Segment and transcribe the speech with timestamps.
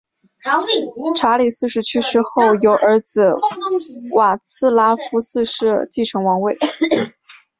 [1.15, 3.35] 查理四世去世后由其儿子
[4.09, 6.57] 瓦茨拉夫四世继承王位。